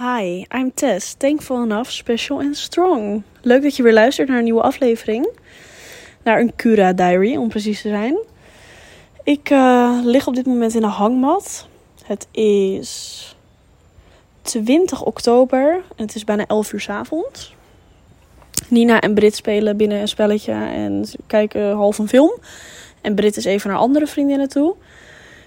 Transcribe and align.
Hi, 0.00 0.46
I'm 0.54 0.70
Tess. 0.74 1.14
Thankful 1.14 1.62
enough, 1.62 1.90
special 1.90 2.38
and 2.38 2.56
strong. 2.56 3.22
Leuk 3.42 3.62
dat 3.62 3.76
je 3.76 3.82
weer 3.82 3.92
luistert 3.92 4.28
naar 4.28 4.38
een 4.38 4.44
nieuwe 4.44 4.62
aflevering. 4.62 5.28
Naar 6.22 6.40
een 6.40 6.56
Cura 6.56 6.92
Diary, 6.92 7.36
om 7.36 7.48
precies 7.48 7.82
te 7.82 7.88
zijn. 7.88 8.18
Ik 9.24 9.50
uh, 9.50 9.98
lig 10.02 10.26
op 10.26 10.34
dit 10.34 10.46
moment 10.46 10.74
in 10.74 10.82
een 10.82 10.90
hangmat. 10.90 11.68
Het 12.04 12.26
is 12.30 13.36
20 14.42 15.02
oktober 15.02 15.72
en 15.96 16.04
het 16.04 16.14
is 16.14 16.24
bijna 16.24 16.46
11 16.46 16.72
uur 16.72 16.80
s 16.80 16.88
avonds. 16.88 17.54
Nina 18.68 19.00
en 19.00 19.14
Brit 19.14 19.34
spelen 19.34 19.76
binnen 19.76 20.00
een 20.00 20.08
spelletje 20.08 20.52
en 20.52 21.04
kijken 21.26 21.74
half 21.74 21.98
een 21.98 22.08
film. 22.08 22.32
En 23.00 23.14
Brit 23.14 23.36
is 23.36 23.44
even 23.44 23.70
naar 23.70 23.78
andere 23.78 24.06
vriendinnen 24.06 24.48
toe. 24.48 24.74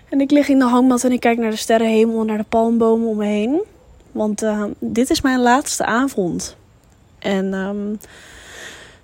En 0.10 0.22
ik 0.22 0.32
lig 0.32 0.48
in 0.48 0.60
de 0.60 0.66
hangmat 0.66 1.04
en 1.04 1.12
ik 1.12 1.20
kijk 1.20 1.38
naar 1.38 1.52
de 1.52 1.56
sterrenhemel 1.56 2.20
en 2.20 2.26
naar 2.26 2.38
de 2.38 2.46
palmbomen 2.50 3.08
om 3.08 3.18
me 3.18 3.26
heen. 3.26 3.62
Want 4.14 4.44
uh, 4.44 4.64
dit 4.80 5.10
is 5.10 5.22
mijn 5.22 5.40
laatste 5.40 5.86
avond. 5.86 6.56
En 7.20 7.54
um, 7.54 8.00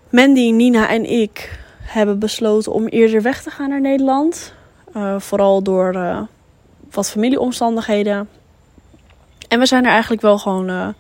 Mandy, 0.09 0.51
Nina 0.51 0.89
en 0.89 1.09
ik 1.09 1.59
hebben 1.79 2.19
besloten 2.19 2.71
om 2.71 2.87
eerder 2.87 3.21
weg 3.21 3.41
te 3.43 3.49
gaan 3.49 3.69
naar 3.69 3.81
Nederland. 3.81 4.53
Uh, 4.95 5.19
vooral 5.19 5.63
door 5.63 5.95
uh, 5.95 6.21
wat 6.91 7.09
familieomstandigheden. 7.09 8.29
En 9.47 9.59
we 9.59 9.65
zijn 9.65 9.85
er 9.85 9.91
eigenlijk 9.91 10.21
wel 10.21 10.37
gewoon 10.37 10.95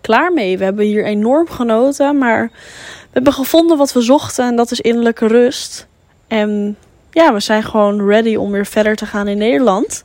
klaar 0.00 0.32
mee. 0.32 0.58
We 0.58 0.64
hebben 0.64 0.84
hier 0.84 1.04
enorm 1.04 1.48
genoten. 1.48 2.18
Maar 2.18 2.50
we 2.52 3.08
hebben 3.12 3.32
gevonden 3.32 3.76
wat 3.76 3.92
we 3.92 4.00
zochten. 4.00 4.46
En 4.46 4.56
dat 4.56 4.70
is 4.70 4.80
innerlijke 4.80 5.26
rust. 5.26 5.86
En 6.28 6.76
ja, 7.10 7.32
we 7.32 7.40
zijn 7.40 7.62
gewoon 7.62 8.06
ready 8.06 8.36
om 8.36 8.50
weer 8.50 8.66
verder 8.66 8.96
te 8.96 9.06
gaan 9.06 9.28
in 9.28 9.38
Nederland. 9.38 10.02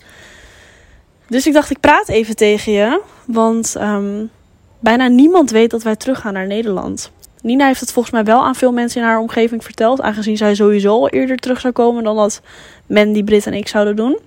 Dus 1.28 1.48
ik 1.48 1.54
dacht, 1.54 1.70
ik 1.70 1.80
praat 1.80 2.10
even 2.10 2.36
tegen 2.36 2.72
je. 2.72 3.02
Want 3.26 3.76
um, 3.80 4.30
bijna 4.80 5.08
niemand 5.08 5.52
weet 5.52 5.72
dat 5.72 5.84
wij 5.84 5.96
teruggaan 5.96 6.34
naar 6.34 6.48
Nederland. 6.48 7.12
Nina 7.42 7.66
heeft 7.66 7.80
het 7.80 7.92
volgens 7.92 8.14
mij 8.14 8.24
wel 8.24 8.44
aan 8.44 8.56
veel 8.56 8.72
mensen 8.72 9.02
in 9.02 9.08
haar 9.08 9.20
omgeving 9.20 9.64
verteld. 9.64 10.02
Aangezien 10.02 10.38
zij 10.38 10.56
sowieso 10.56 10.90
al 10.90 11.10
eerder 11.10 11.38
terug 11.38 11.60
zou 11.60 11.74
komen 11.74 12.04
dan 12.04 12.16
dat 12.16 12.42
Mandy, 12.86 13.24
Brit 13.24 13.46
en 13.46 13.54
ik 13.54 13.68
zouden 13.68 13.96
doen. 13.96 14.20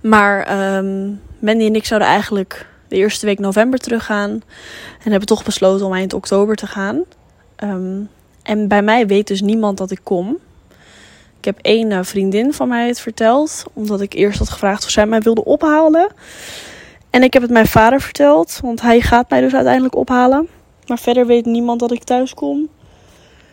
Maar 0.00 0.38
um, 0.76 1.20
Mandy 1.38 1.64
en 1.64 1.74
ik 1.74 1.84
zouden 1.84 2.08
eigenlijk 2.08 2.66
de 2.88 2.96
eerste 2.96 3.26
week 3.26 3.38
november 3.38 3.78
teruggaan. 3.78 4.30
En 5.04 5.10
hebben 5.10 5.28
toch 5.28 5.44
besloten 5.44 5.86
om 5.86 5.94
eind 5.94 6.12
oktober 6.12 6.56
te 6.56 6.66
gaan. 6.66 7.02
Um, 7.64 8.08
en 8.42 8.68
bij 8.68 8.82
mij 8.82 9.06
weet 9.06 9.26
dus 9.26 9.40
niemand 9.40 9.78
dat 9.78 9.90
ik 9.90 10.00
kom. 10.02 10.38
Ik 11.38 11.44
heb 11.44 11.58
één 11.62 11.90
uh, 11.90 11.98
vriendin 12.02 12.52
van 12.52 12.68
mij 12.68 12.86
het 12.86 13.00
verteld. 13.00 13.64
Omdat 13.72 14.00
ik 14.00 14.12
eerst 14.12 14.38
had 14.38 14.50
gevraagd 14.50 14.84
of 14.84 14.90
zij 14.90 15.06
mij 15.06 15.20
wilde 15.20 15.44
ophalen. 15.44 16.08
En 17.10 17.22
ik 17.22 17.32
heb 17.32 17.42
het 17.42 17.50
mijn 17.50 17.66
vader 17.66 18.00
verteld. 18.00 18.58
Want 18.62 18.80
hij 18.80 19.00
gaat 19.00 19.30
mij 19.30 19.40
dus 19.40 19.54
uiteindelijk 19.54 19.96
ophalen. 19.96 20.48
Maar 20.86 20.98
verder 20.98 21.26
weet 21.26 21.46
niemand 21.46 21.80
dat 21.80 21.92
ik 21.92 22.04
thuis 22.04 22.34
kom. 22.34 22.68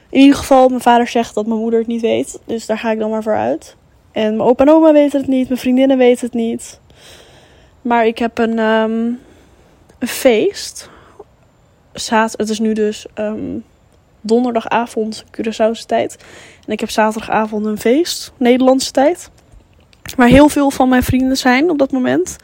In 0.10 0.20
ieder 0.20 0.36
geval, 0.36 0.70
mijn 0.70 0.82
vader 0.82 1.08
zegt 1.08 1.34
dat 1.34 1.48
mijn 1.48 1.60
moeder 1.60 1.80
het 1.80 1.88
niet 1.88 2.02
weet. 2.02 2.40
Dus 2.46 2.66
daar 2.66 2.78
ga 2.78 2.92
ik 2.92 3.00
dan 3.00 3.10
maar 3.10 3.24
voor 3.24 3.36
uit. 3.36 3.76
En 4.12 4.36
mijn 4.36 4.50
opa 4.50 4.64
en 4.64 4.70
oma 4.70 4.92
weten 4.92 5.20
het 5.20 5.30
niet. 5.30 5.48
Mijn 5.48 5.60
vriendinnen 5.60 5.98
weten 5.98 6.26
het 6.26 6.36
niet. 6.36 6.80
Maar 7.82 8.06
ik 8.06 8.18
heb 8.18 8.38
een, 8.38 8.60
um, 8.60 9.20
een 10.00 10.08
feest. 10.08 10.90
Het 12.38 12.50
is 12.50 12.60
nu 12.60 12.74
dus 12.74 13.06
um, 13.16 13.64
donderdagavond, 14.22 15.24
Curaçaose 15.32 15.86
tijd. 15.86 16.18
En 16.66 16.74
ik 16.74 16.80
heb 16.80 16.90
zaterdagavond 16.90 17.66
een 17.66 17.80
feest, 17.80 18.32
Nederlandse 18.38 18.92
tijd. 18.92 19.30
Waar 20.16 20.28
heel 20.28 20.50
veel 20.50 20.72
van 20.72 20.90
mijn 20.90 21.04
vrienden 21.04 21.38
zijn 21.38 21.70
op 21.70 21.78
dat 21.78 21.92
moment. 21.92 22.36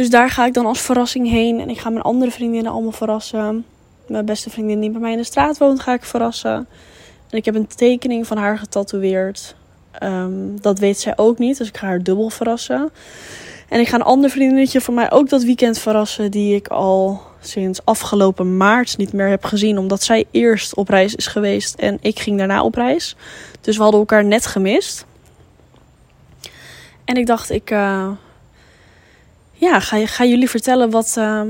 Dus 0.00 0.10
daar 0.10 0.30
ga 0.30 0.46
ik 0.46 0.54
dan 0.54 0.66
als 0.66 0.80
verrassing 0.80 1.28
heen. 1.28 1.60
En 1.60 1.70
ik 1.70 1.78
ga 1.78 1.90
mijn 1.90 2.04
andere 2.04 2.30
vriendinnen 2.30 2.72
allemaal 2.72 2.92
verrassen. 2.92 3.64
Mijn 4.06 4.24
beste 4.24 4.50
vriendin 4.50 4.80
die 4.80 4.90
bij 4.90 5.00
mij 5.00 5.12
in 5.12 5.16
de 5.16 5.24
straat 5.24 5.58
woont, 5.58 5.80
ga 5.80 5.92
ik 5.92 6.04
verrassen. 6.04 6.66
En 7.30 7.38
ik 7.38 7.44
heb 7.44 7.54
een 7.54 7.66
tekening 7.66 8.26
van 8.26 8.36
haar 8.36 8.58
getatoeëerd. 8.58 9.54
Um, 10.02 10.60
dat 10.60 10.78
weet 10.78 11.00
zij 11.00 11.12
ook 11.16 11.38
niet, 11.38 11.58
dus 11.58 11.68
ik 11.68 11.76
ga 11.76 11.86
haar 11.86 12.02
dubbel 12.02 12.30
verrassen. 12.30 12.90
En 13.68 13.80
ik 13.80 13.88
ga 13.88 13.94
een 13.94 14.02
ander 14.02 14.30
vriendinnetje 14.30 14.80
van 14.80 14.94
mij 14.94 15.10
ook 15.10 15.28
dat 15.28 15.42
weekend 15.42 15.78
verrassen. 15.78 16.30
Die 16.30 16.54
ik 16.54 16.68
al 16.68 17.22
sinds 17.40 17.84
afgelopen 17.84 18.56
maart 18.56 18.96
niet 18.96 19.12
meer 19.12 19.28
heb 19.28 19.44
gezien. 19.44 19.78
Omdat 19.78 20.02
zij 20.02 20.24
eerst 20.30 20.74
op 20.74 20.88
reis 20.88 21.14
is 21.14 21.26
geweest 21.26 21.74
en 21.74 21.98
ik 22.00 22.18
ging 22.18 22.38
daarna 22.38 22.62
op 22.62 22.74
reis. 22.74 23.16
Dus 23.60 23.76
we 23.76 23.82
hadden 23.82 24.00
elkaar 24.00 24.24
net 24.24 24.46
gemist. 24.46 25.04
En 27.04 27.16
ik 27.16 27.26
dacht, 27.26 27.50
ik 27.50 27.70
uh, 27.70 28.10
ja, 29.60 29.80
ga, 29.80 30.06
ga 30.06 30.24
jullie 30.24 30.50
vertellen 30.50 30.90
wat 30.90 31.14
uh, 31.18 31.42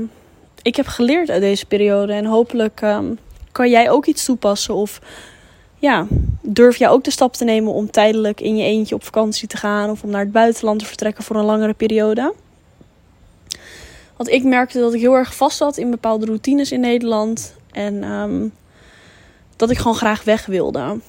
ik 0.61 0.75
heb 0.75 0.87
geleerd 0.87 1.29
uit 1.29 1.41
deze 1.41 1.65
periode. 1.65 2.13
En 2.13 2.25
hopelijk 2.25 2.81
um, 2.81 3.17
kan 3.51 3.69
jij 3.69 3.89
ook 3.89 4.05
iets 4.05 4.25
toepassen. 4.25 4.73
Of 4.73 5.01
ja, 5.79 6.07
durf 6.41 6.75
jij 6.75 6.89
ook 6.89 7.03
de 7.03 7.11
stap 7.11 7.33
te 7.33 7.43
nemen 7.43 7.73
om 7.73 7.91
tijdelijk 7.91 8.41
in 8.41 8.57
je 8.57 8.63
eentje 8.63 8.95
op 8.95 9.03
vakantie 9.03 9.47
te 9.47 9.57
gaan. 9.57 9.89
Of 9.89 10.03
om 10.03 10.09
naar 10.09 10.21
het 10.21 10.31
buitenland 10.31 10.79
te 10.79 10.85
vertrekken 10.85 11.23
voor 11.23 11.35
een 11.35 11.45
langere 11.45 11.73
periode. 11.73 12.33
Want 14.17 14.29
ik 14.29 14.43
merkte 14.43 14.79
dat 14.79 14.93
ik 14.93 14.99
heel 14.99 15.15
erg 15.15 15.35
vast 15.35 15.57
zat 15.57 15.77
in 15.77 15.89
bepaalde 15.89 16.25
routines 16.25 16.71
in 16.71 16.79
Nederland. 16.79 17.55
En 17.71 18.11
um, 18.11 18.53
dat 19.55 19.69
ik 19.69 19.77
gewoon 19.77 19.97
graag 19.97 20.23
weg 20.23 20.45
wilde. 20.45 20.99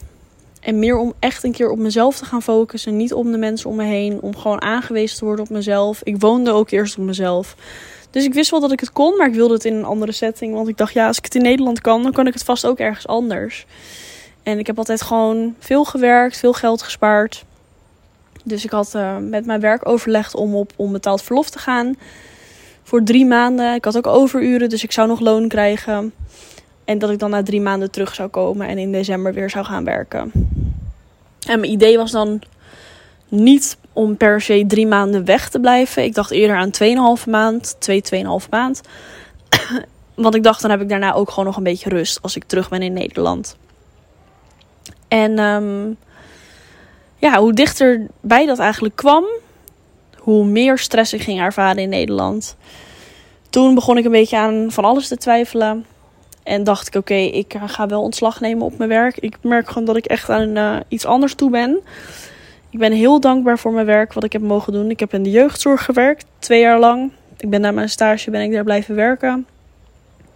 En 0.63 0.79
meer 0.79 0.97
om 0.97 1.13
echt 1.19 1.45
een 1.45 1.53
keer 1.53 1.71
op 1.71 1.79
mezelf 1.79 2.19
te 2.19 2.25
gaan 2.25 2.43
focussen. 2.43 2.97
Niet 2.97 3.13
om 3.13 3.33
de 3.33 3.39
mensen 3.39 3.71
om 3.71 3.77
me 3.77 3.85
heen. 3.85 4.21
Om 4.21 4.37
gewoon 4.37 4.63
aangewezen 4.63 5.19
te 5.19 5.25
worden 5.25 5.45
op 5.45 5.51
mezelf. 5.51 6.01
Ik 6.03 6.21
woonde 6.21 6.51
ook 6.51 6.71
eerst 6.71 6.99
op 6.99 7.05
mezelf. 7.05 7.57
Dus 8.11 8.25
ik 8.25 8.35
wist 8.35 8.51
wel 8.51 8.61
dat 8.61 8.73
ik 8.73 8.81
het 8.81 8.93
kon. 8.93 9.17
Maar 9.17 9.27
ik 9.27 9.35
wilde 9.35 9.55
het 9.55 9.65
in 9.65 9.75
een 9.75 9.85
andere 9.85 10.13
setting. 10.13 10.55
Want 10.55 10.69
ik 10.69 10.77
dacht, 10.77 10.93
ja, 10.93 11.07
als 11.07 11.19
ik 11.19 11.25
het 11.25 11.35
in 11.35 11.43
Nederland 11.43 11.81
kan, 11.81 12.03
dan 12.03 12.13
kan 12.13 12.27
ik 12.27 12.33
het 12.33 12.45
vast 12.45 12.67
ook 12.67 12.79
ergens 12.79 13.07
anders. 13.07 13.67
En 14.43 14.59
ik 14.59 14.67
heb 14.67 14.79
altijd 14.79 15.03
gewoon 15.03 15.55
veel 15.59 15.85
gewerkt, 15.85 16.37
veel 16.37 16.53
geld 16.53 16.83
gespaard. 16.83 17.45
Dus 18.45 18.65
ik 18.65 18.71
had 18.71 18.93
uh, 18.97 19.17
met 19.17 19.47
mijn 19.47 19.61
werk 19.61 19.89
overlegd 19.89 20.35
om 20.35 20.55
op 20.55 20.73
onbetaald 20.77 21.23
verlof 21.23 21.51
te 21.51 21.59
gaan. 21.59 21.97
Voor 22.83 23.03
drie 23.03 23.27
maanden. 23.27 23.75
Ik 23.75 23.85
had 23.85 23.97
ook 23.97 24.07
overuren, 24.07 24.69
dus 24.69 24.83
ik 24.83 24.93
zou 24.93 25.09
nog 25.09 25.21
loon 25.21 25.49
krijgen. 25.49 26.13
En 26.85 26.99
dat 26.99 27.11
ik 27.11 27.19
dan 27.19 27.31
na 27.31 27.43
drie 27.43 27.61
maanden 27.61 27.91
terug 27.91 28.15
zou 28.15 28.29
komen 28.29 28.69
en 28.69 28.79
in 28.79 28.93
december 28.93 29.35
weer 29.35 29.51
zou 29.51 29.65
gaan 29.65 29.85
werken. 29.85 30.33
En 31.47 31.61
mijn 31.61 31.73
idee 31.73 31.97
was 31.97 32.11
dan 32.11 32.43
niet 33.29 33.77
om 33.93 34.17
per 34.17 34.41
se 34.41 34.65
drie 34.67 34.87
maanden 34.87 35.25
weg 35.25 35.49
te 35.49 35.61
blijven. 35.61 36.05
Ik 36.05 36.15
dacht 36.15 36.31
eerder 36.31 36.57
aan 36.57 37.19
2,5 37.21 37.31
maand, 37.31 37.77
2, 37.79 38.03
2,5 38.43 38.49
maand. 38.51 38.81
Want 40.15 40.35
ik 40.35 40.43
dacht, 40.43 40.63
dan 40.63 40.71
heb 40.71 40.81
ik 40.81 40.89
daarna 40.89 41.13
ook 41.13 41.29
gewoon 41.31 41.45
nog 41.45 41.57
een 41.57 41.63
beetje 41.63 41.89
rust 41.89 42.23
als 42.23 42.37
ik 42.37 42.45
terug 42.45 42.69
ben 42.69 42.83
in 42.83 42.93
Nederland. 42.93 43.57
En 45.09 45.39
um, 45.39 45.97
ja, 47.17 47.39
hoe 47.39 47.53
dichterbij 47.53 48.47
dat 48.47 48.59
eigenlijk 48.59 48.97
kwam, 48.97 49.25
hoe 50.19 50.45
meer 50.45 50.79
stress 50.79 51.13
ik 51.13 51.23
ging 51.23 51.41
ervaren 51.41 51.83
in 51.83 51.89
Nederland. 51.89 52.57
Toen 53.51 53.75
begon 53.75 53.99
ik 53.99 54.05
een 54.05 54.11
beetje 54.11 54.37
aan 54.37 54.67
van 54.71 54.85
alles 54.85 55.09
te 55.09 55.17
twijfelen. 55.17 55.87
En 56.43 56.65
dacht 56.65 56.87
ik, 56.87 56.95
oké, 56.95 57.15
ik 57.15 57.55
ga 57.67 57.87
wel 57.87 58.03
ontslag 58.03 58.41
nemen 58.41 58.65
op 58.65 58.79
mijn 58.79 58.91
werk. 58.91 59.19
Ik 59.19 59.37
merk 59.41 59.69
gewoon 59.69 59.85
dat 59.85 59.97
ik 59.97 60.07
echt 60.07 60.29
aan 60.29 60.57
uh, 60.57 60.77
iets 60.89 61.07
anders 61.07 61.35
toe 61.35 61.51
ben. 61.51 61.81
Ik 62.71 62.79
ben 62.79 62.93
heel 62.93 63.21
dankbaar 63.21 63.59
voor 63.59 63.73
mijn 63.73 63.87
werk, 63.87 64.13
wat 64.13 64.25
ik 64.25 64.33
heb 64.33 64.43
mogen 64.43 64.73
doen. 64.73 64.91
Ik 64.91 65.01
heb 65.01 65.15
in 65.15 65.23
de 65.23 65.31
jeugdzorg 65.31 65.85
gewerkt, 65.85 66.25
twee 66.39 66.61
jaar 66.61 66.79
lang. 66.79 67.13
Ik 67.39 67.51
ben 67.51 67.61
na 67.61 67.71
mijn 67.71 67.89
stage 67.89 68.31
ben 68.31 68.43
ik 68.43 68.53
daar 68.53 68.65
blijven 68.65 68.95
werken. 68.95 69.47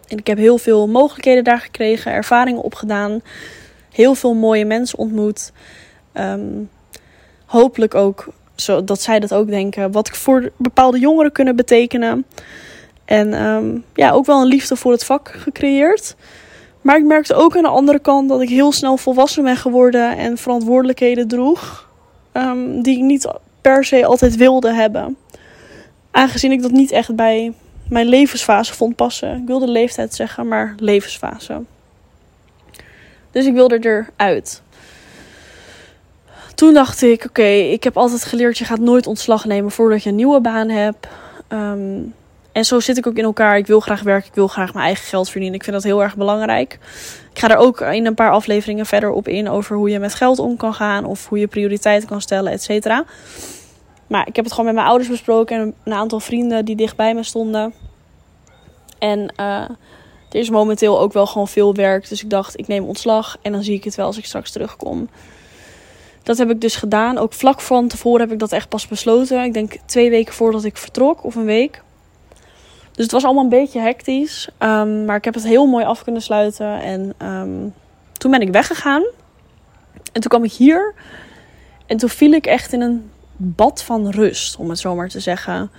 En 0.09 0.19
ik 0.19 0.27
heb 0.27 0.39
heel 0.39 0.59
veel 0.59 0.89
mogelijkheden 0.89 1.45
daar 1.45 1.61
gekregen, 1.61 2.13
ervaringen 2.13 2.63
opgedaan. 2.63 3.21
Heel 3.93 4.15
veel 4.15 4.35
mooie 4.35 4.65
mensen 4.65 4.99
ontmoet. 4.99 5.53
Um, 6.15 6.71
hopelijk 7.45 7.95
ook, 7.95 8.29
zodat 8.55 9.03
zij 9.03 9.21
dat 9.21 9.35
ook 9.35 9.49
denken, 9.49 9.93
wat 9.93 10.09
ik 10.09 10.15
voor 10.15 10.51
bepaalde 10.57 10.99
jongeren 10.99 11.33
kunnen 11.33 11.57
betekenen. 11.57 12.25
En 13.07 13.43
um, 13.45 13.85
ja, 13.95 14.11
ook 14.11 14.27
wel 14.27 14.41
een 14.41 14.47
liefde 14.47 14.77
voor 14.77 14.93
het 14.93 15.05
vak 15.05 15.35
gecreëerd. 15.37 16.17
Maar 16.81 16.97
ik 16.97 17.05
merkte 17.05 17.35
ook 17.35 17.57
aan 17.57 17.63
de 17.63 17.69
andere 17.69 17.99
kant 17.99 18.29
dat 18.29 18.41
ik 18.41 18.49
heel 18.49 18.73
snel 18.73 18.97
volwassen 18.97 19.45
ben 19.45 19.57
geworden 19.57 20.17
en 20.17 20.39
verantwoordelijkheden 20.39 21.29
droeg. 21.29 21.89
Um, 22.33 22.83
die 22.83 22.97
ik 22.97 23.03
niet 23.03 23.29
per 23.61 23.85
se 23.85 24.07
altijd 24.07 24.37
wilde 24.37 24.73
hebben. 24.73 25.17
Aangezien 26.11 26.53
ik 26.53 26.63
dat 26.63 26.71
niet 26.71 26.91
echt 26.91 27.15
bij 27.15 27.53
mijn 27.89 28.07
levensfase 28.07 28.75
vond 28.75 28.97
passen. 28.97 29.37
Ik 29.37 29.47
wilde 29.47 29.69
leeftijd 29.69 30.15
zeggen, 30.15 30.49
maar 30.49 30.75
levensfase. 30.79 31.63
Dus 33.31 33.47
ik 33.47 33.53
wilde 33.53 33.79
eruit. 34.17 34.63
Toen 36.55 36.75
dacht 36.75 37.03
ik, 37.03 37.25
oké, 37.25 37.43
ik 37.49 37.85
heb 37.85 37.97
altijd 37.97 38.25
geleerd, 38.25 38.59
je 38.59 38.65
gaat 38.65 38.79
nooit 38.79 39.07
ontslag 39.07 39.45
nemen 39.45 39.71
voordat 39.71 40.03
je 40.03 40.09
een 40.09 40.17
nieuwe 40.17 40.41
baan 40.41 40.69
hebt. 40.69 41.07
Um, 41.49 42.15
en 42.57 42.65
zo 42.65 42.81
zit 42.81 42.97
ik 42.97 43.07
ook 43.07 43.17
in 43.17 43.25
elkaar. 43.25 43.57
Ik 43.57 43.67
wil 43.67 43.81
graag 43.81 44.03
werken, 44.03 44.29
ik 44.29 44.35
wil 44.35 44.49
graag 44.49 44.73
mijn 44.73 44.87
eigen 44.87 45.05
geld 45.05 45.31
verdienen. 45.31 45.55
Ik 45.59 45.65
vind 45.65 45.77
dat 45.77 45.85
heel 45.85 46.03
erg 46.03 46.17
belangrijk. 46.17 46.79
Ik 47.33 47.39
ga 47.39 47.51
er 47.51 47.57
ook 47.57 47.81
in 47.81 48.07
een 48.07 48.15
paar 48.15 48.31
afleveringen 48.31 48.87
verder 48.87 49.11
op 49.11 49.29
in 49.29 49.49
over 49.49 49.77
hoe 49.77 49.91
je 49.91 49.99
met 49.99 50.15
geld 50.15 50.39
om 50.39 50.57
kan 50.57 50.75
gaan. 50.75 51.05
Of 51.05 51.29
hoe 51.29 51.39
je 51.39 51.47
prioriteiten 51.47 52.09
kan 52.09 52.21
stellen, 52.21 52.53
et 52.53 52.63
cetera. 52.63 53.05
Maar 54.07 54.27
ik 54.27 54.37
heb 54.37 54.45
het 54.45 54.55
gewoon 54.55 54.67
met 54.67 54.75
mijn 54.75 54.87
ouders 54.87 55.11
besproken 55.11 55.61
en 55.61 55.75
een 55.85 55.93
aantal 55.93 56.21
vrienden 56.21 56.65
die 56.65 56.77
dichtbij 56.77 57.15
me 57.15 57.23
stonden. 57.23 57.75
En 58.99 59.33
uh, 59.41 59.47
er 60.31 60.41
is 60.41 60.51
momenteel 60.51 61.01
ook 61.01 61.13
wel 61.13 61.27
gewoon 61.27 61.49
veel 61.49 61.75
werk. 61.75 62.09
Dus 62.09 62.23
ik 62.23 62.31
dacht, 62.31 62.59
ik 62.59 62.67
neem 62.67 62.85
ontslag 62.85 63.37
en 63.43 63.53
dan 63.53 63.63
zie 63.63 63.75
ik 63.75 63.85
het 63.85 63.95
wel 63.95 64.07
als 64.07 64.19
ik 64.19 64.25
straks 64.25 64.51
terugkom. 64.51 65.09
Dat 66.23 66.39
heb 66.39 66.51
ik 66.51 66.61
dus 66.61 66.77
gedaan. 66.77 67.19
Ook 67.19 67.33
vlak 67.33 67.61
van 67.61 67.89
tevoren 67.89 68.21
heb 68.21 68.33
ik 68.33 68.39
dat 68.39 68.53
echt 68.53 68.69
pas 68.69 68.89
besloten. 68.89 69.45
Ik 69.45 69.55
denk 69.55 69.77
twee 69.87 70.11
weken 70.11 70.35
voordat 70.35 70.65
ik 70.65 70.77
vertrok, 70.77 71.25
of 71.25 71.35
een 71.35 71.45
week. 71.45 71.85
Dus 72.97 73.05
het 73.05 73.13
was 73.13 73.25
allemaal 73.25 73.43
een 73.43 73.49
beetje 73.49 73.81
hectisch. 73.81 74.49
Um, 74.59 75.05
maar 75.05 75.17
ik 75.17 75.25
heb 75.25 75.35
het 75.35 75.45
heel 75.45 75.67
mooi 75.67 75.85
af 75.85 76.03
kunnen 76.03 76.23
sluiten. 76.23 76.81
En 76.81 77.15
um, 77.23 77.75
toen 78.13 78.31
ben 78.31 78.41
ik 78.41 78.53
weggegaan. 78.53 79.03
En 80.13 80.21
toen 80.21 80.31
kwam 80.31 80.45
ik 80.45 80.53
hier. 80.53 80.95
En 81.87 81.97
toen 81.97 82.09
viel 82.09 82.33
ik 82.33 82.47
echt 82.47 82.73
in 82.73 82.81
een 82.81 83.11
bad 83.37 83.83
van 83.83 84.11
rust, 84.11 84.57
om 84.57 84.69
het 84.69 84.79
zo 84.79 84.95
maar 84.95 85.09
te 85.09 85.21
zeggen. 85.21 85.71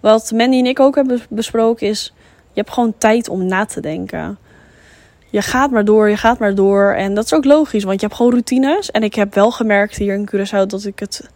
Wat 0.00 0.32
Mandy 0.34 0.58
en 0.58 0.66
ik 0.66 0.80
ook 0.80 0.94
hebben 0.94 1.20
besproken 1.28 1.86
is... 1.86 2.12
Je 2.52 2.60
hebt 2.60 2.72
gewoon 2.72 2.94
tijd 2.98 3.28
om 3.28 3.46
na 3.46 3.64
te 3.64 3.80
denken. 3.80 4.38
Je 5.30 5.42
gaat 5.42 5.70
maar 5.70 5.84
door, 5.84 6.08
je 6.08 6.16
gaat 6.16 6.38
maar 6.38 6.54
door. 6.54 6.92
En 6.92 7.14
dat 7.14 7.24
is 7.24 7.34
ook 7.34 7.44
logisch, 7.44 7.84
want 7.84 8.00
je 8.00 8.06
hebt 8.06 8.16
gewoon 8.16 8.32
routines. 8.32 8.90
En 8.90 9.02
ik 9.02 9.14
heb 9.14 9.34
wel 9.34 9.50
gemerkt 9.50 9.96
hier 9.96 10.14
in 10.14 10.28
Curaçao 10.34 10.66
dat 10.66 10.84
ik 10.84 10.98
het 10.98 11.30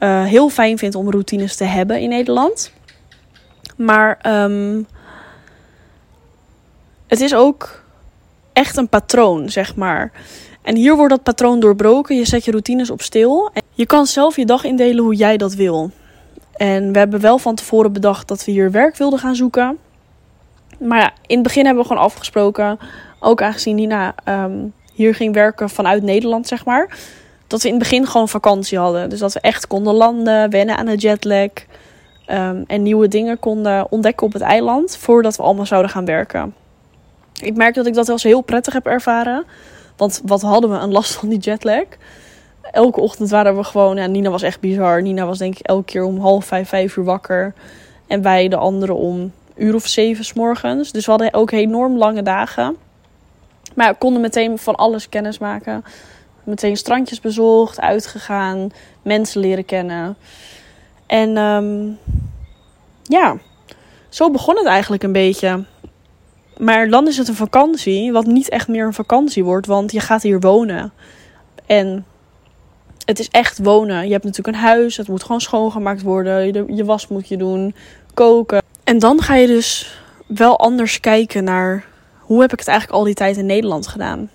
uh, 0.00 0.24
heel 0.24 0.48
fijn 0.48 0.78
vind 0.78 0.94
om 0.94 1.10
routines 1.10 1.56
te 1.56 1.64
hebben 1.64 2.00
in 2.00 2.08
Nederland. 2.08 2.72
Maar 3.76 4.18
um, 4.26 4.86
het 7.06 7.20
is 7.20 7.34
ook 7.34 7.82
echt 8.52 8.76
een 8.76 8.88
patroon, 8.88 9.50
zeg 9.50 9.76
maar. 9.76 10.12
En 10.62 10.76
hier 10.76 10.96
wordt 10.96 11.10
dat 11.10 11.22
patroon 11.22 11.60
doorbroken. 11.60 12.16
Je 12.16 12.24
zet 12.24 12.44
je 12.44 12.50
routines 12.50 12.90
op 12.90 13.02
stil. 13.02 13.50
En 13.52 13.62
je 13.72 13.86
kan 13.86 14.06
zelf 14.06 14.36
je 14.36 14.46
dag 14.46 14.64
indelen 14.64 15.04
hoe 15.04 15.14
jij 15.14 15.36
dat 15.36 15.54
wil. 15.54 15.90
En 16.56 16.92
we 16.92 16.98
hebben 16.98 17.20
wel 17.20 17.38
van 17.38 17.54
tevoren 17.54 17.92
bedacht 17.92 18.28
dat 18.28 18.44
we 18.44 18.52
hier 18.52 18.70
werk 18.70 18.96
wilden 18.96 19.18
gaan 19.18 19.34
zoeken. 19.34 19.78
Maar 20.78 20.98
ja, 20.98 21.12
in 21.26 21.34
het 21.34 21.42
begin 21.42 21.64
hebben 21.64 21.82
we 21.82 21.88
gewoon 21.88 22.04
afgesproken, 22.04 22.78
ook 23.20 23.42
aangezien 23.42 23.74
Nina 23.74 24.14
um, 24.28 24.72
hier 24.92 25.14
ging 25.14 25.34
werken 25.34 25.70
vanuit 25.70 26.02
Nederland, 26.02 26.46
zeg 26.46 26.64
maar. 26.64 26.98
Dat 27.46 27.62
we 27.62 27.68
in 27.68 27.74
het 27.74 27.82
begin 27.82 28.06
gewoon 28.06 28.28
vakantie 28.28 28.78
hadden. 28.78 29.08
Dus 29.10 29.18
dat 29.18 29.32
we 29.32 29.40
echt 29.40 29.66
konden 29.66 29.94
landen, 29.94 30.50
wennen 30.50 30.76
aan 30.76 30.86
de 30.86 30.96
jetlag. 30.96 31.50
Um, 32.30 32.64
en 32.66 32.82
nieuwe 32.82 33.08
dingen 33.08 33.38
konden 33.38 33.90
ontdekken 33.90 34.26
op 34.26 34.32
het 34.32 34.42
eiland 34.42 34.96
voordat 34.96 35.36
we 35.36 35.42
allemaal 35.42 35.66
zouden 35.66 35.90
gaan 35.90 36.04
werken. 36.04 36.54
Ik 37.40 37.56
merk 37.56 37.74
dat 37.74 37.86
ik 37.86 37.94
dat 37.94 38.06
wel 38.06 38.14
eens 38.14 38.24
heel 38.24 38.40
prettig 38.40 38.72
heb 38.72 38.86
ervaren. 38.86 39.44
Want 39.96 40.20
wat 40.24 40.42
hadden 40.42 40.70
we 40.70 40.76
een 40.76 40.92
last 40.92 41.14
van 41.14 41.28
die 41.28 41.38
jetlag? 41.38 41.84
Elke 42.70 43.00
ochtend 43.00 43.30
waren 43.30 43.56
we 43.56 43.64
gewoon. 43.64 43.96
Ja, 43.96 44.06
Nina 44.06 44.30
was 44.30 44.42
echt 44.42 44.60
bizar. 44.60 45.02
Nina 45.02 45.26
was 45.26 45.38
denk 45.38 45.58
ik 45.58 45.66
elke 45.66 45.84
keer 45.84 46.04
om 46.04 46.18
half 46.20 46.44
vijf, 46.44 46.68
vijf 46.68 46.96
uur 46.96 47.04
wakker. 47.04 47.54
En 48.06 48.22
wij 48.22 48.48
de 48.48 48.56
anderen 48.56 48.96
om 48.96 49.32
uur 49.56 49.74
of 49.74 49.86
zeven 49.86 50.24
s 50.24 50.32
morgens. 50.32 50.92
Dus 50.92 51.04
we 51.04 51.10
hadden 51.10 51.34
ook 51.34 51.50
enorm 51.50 51.96
lange 51.96 52.22
dagen. 52.22 52.76
Maar 53.74 53.90
we 53.90 53.98
konden 53.98 54.20
meteen 54.20 54.58
van 54.58 54.74
alles 54.74 55.08
kennis 55.08 55.38
maken. 55.38 55.84
Meteen 56.44 56.76
strandjes 56.76 57.20
bezocht, 57.20 57.80
uitgegaan, 57.80 58.70
mensen 59.02 59.40
leren 59.40 59.64
kennen. 59.64 60.16
En 61.06 61.36
um, 61.36 61.98
ja, 63.02 63.36
zo 64.08 64.30
begon 64.30 64.56
het 64.56 64.66
eigenlijk 64.66 65.02
een 65.02 65.12
beetje. 65.12 65.64
Maar 66.56 66.88
dan 66.88 67.06
is 67.06 67.16
het 67.16 67.28
een 67.28 67.34
vakantie, 67.34 68.12
wat 68.12 68.26
niet 68.26 68.48
echt 68.48 68.68
meer 68.68 68.86
een 68.86 68.94
vakantie 68.94 69.44
wordt, 69.44 69.66
want 69.66 69.92
je 69.92 70.00
gaat 70.00 70.22
hier 70.22 70.40
wonen. 70.40 70.92
En 71.66 72.04
het 73.04 73.18
is 73.18 73.28
echt 73.28 73.58
wonen. 73.58 74.06
Je 74.06 74.12
hebt 74.12 74.24
natuurlijk 74.24 74.56
een 74.56 74.62
huis, 74.62 74.96
het 74.96 75.08
moet 75.08 75.22
gewoon 75.22 75.40
schoongemaakt 75.40 76.02
worden. 76.02 76.74
Je, 76.76 76.84
was 76.84 77.08
moet 77.08 77.28
je 77.28 77.36
doen, 77.36 77.74
koken. 78.14 78.62
En 78.84 78.98
dan 78.98 79.22
ga 79.22 79.34
je 79.34 79.46
dus 79.46 79.98
wel 80.26 80.58
anders 80.58 81.00
kijken 81.00 81.44
naar 81.44 81.84
hoe 82.18 82.40
heb 82.40 82.52
ik 82.52 82.58
het 82.58 82.68
eigenlijk 82.68 82.98
al 82.98 83.04
die 83.04 83.14
tijd 83.14 83.36
in 83.36 83.46
Nederland 83.46 83.86
gedaan. 83.86 84.30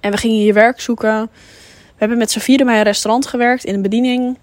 En 0.00 0.10
we 0.10 0.16
gingen 0.16 0.36
hier 0.36 0.54
werk 0.54 0.80
zoeken. 0.80 1.20
We 1.86 2.00
hebben 2.00 2.18
met 2.18 2.32
vieren 2.32 2.66
bij 2.66 2.76
een 2.76 2.82
restaurant 2.82 3.26
gewerkt 3.26 3.64
in 3.64 3.74
een 3.74 3.82
bediening. 3.82 4.38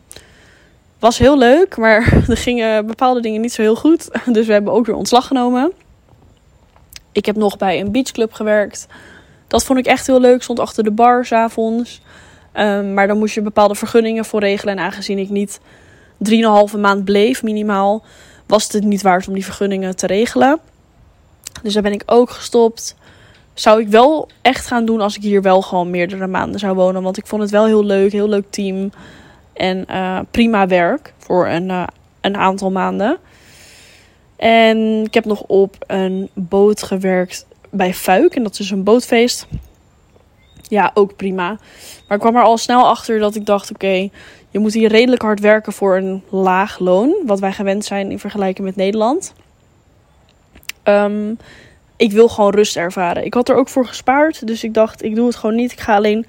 Was 1.02 1.18
heel 1.18 1.38
leuk, 1.38 1.78
maar 1.78 2.14
er 2.30 2.38
gingen 2.38 2.86
bepaalde 2.86 3.22
dingen 3.22 3.42
niet 3.42 3.54
zo 3.54 3.62
heel 3.62 3.76
goed. 3.76 4.10
Dus 4.36 4.48
we 4.48 4.54
hebben 4.54 4.74
ook 4.74 4.86
weer 4.86 4.96
ontslag 4.96 5.28
genomen. 5.28 5.72
Ik 7.12 7.26
heb 7.26 7.36
nog 7.36 7.58
bij 7.58 7.80
een 7.80 7.92
beachclub 7.92 8.34
gewerkt. 8.34 8.88
Dat 9.48 9.64
vond 9.64 9.80
ik 9.80 9.86
echt 9.86 10.08
heel 10.08 10.20
leuk. 10.20 10.44
Stond 10.44 10.60
achter 10.60 10.84
de 10.84 10.92
bar 10.92 11.26
s'avonds. 11.26 12.02
Um, 12.54 12.94
maar 12.94 13.08
dan 13.08 13.18
moest 13.18 13.34
je 13.34 13.42
bepaalde 13.42 13.76
vergunningen 13.76 14.26
voor 14.26 14.40
regelen. 14.40 14.78
En 14.78 14.84
aangezien 14.84 15.18
ik 15.18 15.30
niet 15.30 15.60
3,5 16.74 16.80
maand 16.80 17.06
bleef 17.06 17.44
minimaal, 17.44 18.04
was 18.48 18.72
het 18.72 18.84
niet 18.84 19.02
waard 19.02 19.28
om 19.28 19.34
die 19.34 19.46
vergunningen 19.46 19.96
te 19.96 20.08
regelen. 20.08 20.60
Dus 21.64 21.74
daar 21.74 21.84
ben 21.84 21.94
ik 21.94 22.04
ook 22.06 22.30
gestopt. 22.30 22.96
Zou 23.54 23.82
ik 23.82 23.88
wel 23.88 24.30
echt 24.42 24.68
gaan 24.68 24.86
doen 24.86 25.02
als 25.02 25.16
ik 25.16 25.22
hier 25.22 25.42
wel 25.42 25.62
gewoon 25.62 25.90
meerdere 25.90 26.28
maanden 26.28 26.60
zou 26.60 26.76
wonen. 26.76 27.04
Want 27.04 27.18
ik 27.18 27.28
vond 27.28 27.42
het 27.42 27.52
wel 27.52 27.66
heel 27.66 27.86
leuk, 27.86 28.12
heel 28.12 28.30
leuk 28.30 28.46
team. 28.50 28.92
En 29.62 29.86
uh, 29.90 30.20
prima 30.32 30.68
werk 30.68 31.14
voor 31.18 31.48
een, 31.48 31.70
uh, 31.70 31.88
een 32.22 32.38
aantal 32.38 32.72
maanden. 32.72 33.18
En 34.36 35.04
ik 35.06 35.14
heb 35.14 35.26
nog 35.26 35.42
op 35.42 35.76
een 35.88 36.30
boot 36.34 36.84
gewerkt 36.84 37.46
bij 37.70 37.94
Fuik. 37.94 38.36
En 38.36 38.44
dat 38.44 38.60
is 38.60 38.72
een 38.72 38.84
bootfeest. 38.84 39.48
Ja, 40.62 40.92
ook 40.94 41.16
prima. 41.16 41.48
Maar 42.08 42.18
ik 42.18 42.20
kwam 42.20 42.36
er 42.36 42.44
al 42.44 42.58
snel 42.58 42.88
achter 42.88 43.20
dat 43.20 43.36
ik 43.36 43.46
dacht: 43.46 43.72
oké, 43.72 44.10
je 44.50 44.60
moet 44.60 44.74
hier 44.74 44.90
redelijk 44.90 45.22
hard 45.22 45.40
werken 45.40 45.74
voor 45.74 45.98
een 45.98 46.24
laag 46.30 46.80
loon. 46.80 47.16
Wat 47.26 47.40
wij 47.40 47.52
gewend 47.52 47.86
zijn 47.86 48.12
in 48.12 48.20
vergelijking 48.20 48.68
met 48.68 48.76
Nederland. 48.76 49.34
Um, 50.84 51.38
ik 51.98 52.12
wil 52.12 52.28
gewoon 52.28 52.54
rust 52.54 52.78
ervaren. 52.78 53.26
Ik 53.26 53.34
had 53.34 53.50
er 53.50 53.56
ook 53.56 53.70
voor 53.70 53.88
gespaard. 53.88 54.48
Dus 54.48 54.64
ik 54.64 54.74
dacht: 54.74 55.04
ik 55.04 55.16
doe 55.16 55.28
het 55.28 55.36
gewoon 55.36 55.56
niet. 55.56 55.72
Ik 55.72 55.80
ga 55.80 55.96
alleen 55.96 56.26